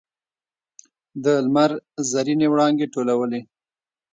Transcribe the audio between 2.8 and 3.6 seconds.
ټولولې.